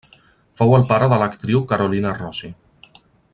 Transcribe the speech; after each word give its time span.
Fou 0.61 0.71
el 0.77 0.85
pare 0.91 1.09
de 1.11 1.19
l'actriu 1.23 1.61
Carolina 1.73 2.15
Rosi. 2.23 2.51